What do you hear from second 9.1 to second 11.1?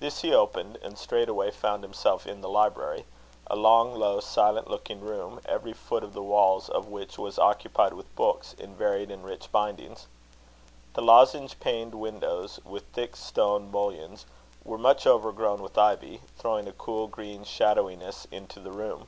and rich bindings. The